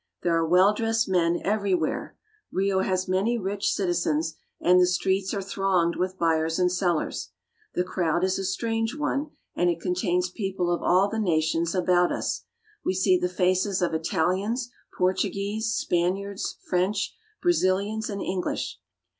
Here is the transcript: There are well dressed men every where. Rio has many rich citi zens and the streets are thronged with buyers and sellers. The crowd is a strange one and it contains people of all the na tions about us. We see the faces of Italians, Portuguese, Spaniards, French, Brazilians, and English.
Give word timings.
There 0.23 0.35
are 0.35 0.47
well 0.49 0.73
dressed 0.73 1.07
men 1.07 1.39
every 1.43 1.75
where. 1.75 2.17
Rio 2.51 2.79
has 2.79 3.07
many 3.07 3.37
rich 3.37 3.65
citi 3.65 3.89
zens 3.89 4.33
and 4.59 4.81
the 4.81 4.87
streets 4.87 5.31
are 5.31 5.43
thronged 5.43 5.95
with 5.95 6.17
buyers 6.17 6.57
and 6.57 6.71
sellers. 6.71 7.29
The 7.75 7.83
crowd 7.83 8.23
is 8.23 8.39
a 8.39 8.43
strange 8.43 8.97
one 8.97 9.29
and 9.55 9.69
it 9.69 9.79
contains 9.79 10.31
people 10.31 10.71
of 10.73 10.81
all 10.81 11.07
the 11.07 11.19
na 11.19 11.39
tions 11.39 11.75
about 11.75 12.11
us. 12.11 12.45
We 12.83 12.95
see 12.95 13.15
the 13.15 13.29
faces 13.29 13.79
of 13.83 13.93
Italians, 13.93 14.71
Portuguese, 14.97 15.71
Spaniards, 15.75 16.57
French, 16.67 17.15
Brazilians, 17.39 18.09
and 18.09 18.23
English. 18.23 18.79